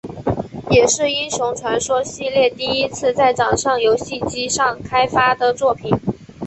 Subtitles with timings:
[0.71, 5.95] 也是英雄传说系列第一次在掌上游戏机上开发的作品。